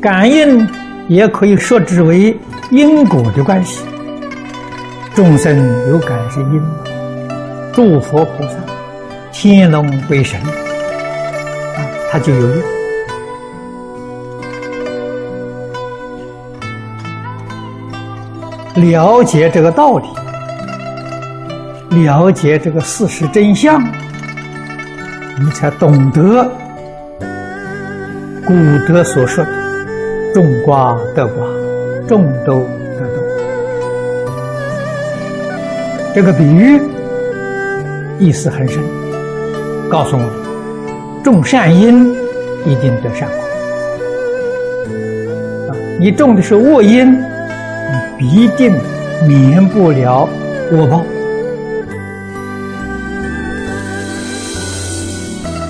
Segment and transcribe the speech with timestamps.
[0.00, 0.68] 感应
[1.08, 2.38] 也可以说之为
[2.70, 3.84] 因果的关系。
[5.14, 5.56] 众生
[5.88, 6.62] 有感是因，
[7.72, 8.50] 诸佛菩萨、
[9.32, 10.40] 天龙鬼神。
[10.40, 12.62] 啊，他就有用。
[18.76, 20.06] 了解这个道理，
[22.04, 23.82] 了解这个事实真相，
[25.40, 26.48] 你才懂得
[28.46, 28.54] 古
[28.86, 29.50] 德所说的
[30.34, 31.46] “种瓜得瓜，
[32.06, 32.66] 种豆
[32.98, 33.22] 得豆”。
[36.14, 36.80] 这个比喻
[38.18, 38.82] 意思很深，
[39.90, 40.30] 告诉我们：
[41.22, 42.14] 种善因
[42.64, 43.36] 一定得善果。
[45.68, 47.18] 啊，你种的是恶因。
[47.90, 48.74] 你必定
[49.26, 50.28] 免不了
[50.70, 51.02] 恶报。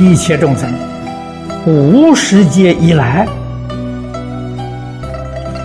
[0.00, 0.68] 一切众生，
[1.64, 3.24] 无始劫以来，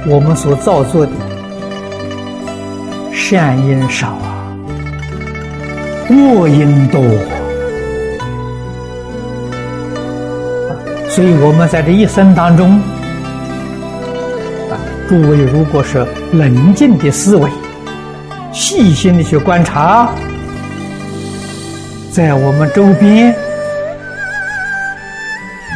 [0.05, 1.11] 我们所造作的
[3.13, 4.55] 善因少啊，
[6.09, 7.01] 恶因多，
[11.09, 12.71] 所以我们在这一生当中。
[14.69, 14.75] 啊
[15.07, 17.49] 诸位，如果是冷静的思维、
[18.51, 20.09] 细心的去观察，
[22.11, 23.35] 在我们周边，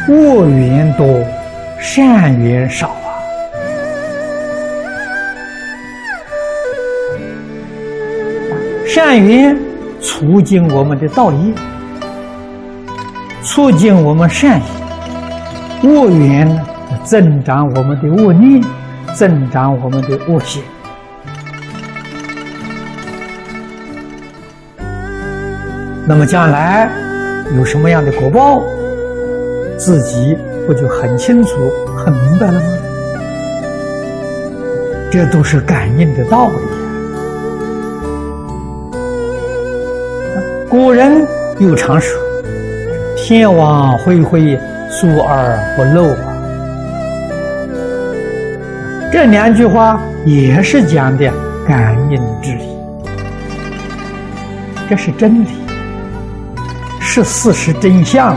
[0.08, 1.24] 恶缘多，
[1.78, 2.96] 善缘少
[9.00, 9.56] 善缘
[10.00, 11.54] 促进我们的道业，
[13.44, 16.60] 促进我们善业；恶缘呢，
[17.04, 18.60] 增长我们的恶念。
[19.14, 20.62] 增长我们的恶习，
[26.04, 26.90] 那么将来
[27.56, 28.62] 有什么样的果报，
[29.76, 31.50] 自己不就很清楚、
[31.96, 32.60] 很明白了吗？
[35.10, 36.67] 这都是感应的道理。
[40.70, 41.26] 古人
[41.58, 42.14] 又常说
[43.16, 44.54] ：“天网恢恢，
[44.90, 46.14] 疏而不漏。”
[49.10, 51.32] 这两句话也是讲的
[51.66, 52.68] 感应之理，
[54.90, 55.48] 这是真理，
[57.00, 58.36] 是事实真相。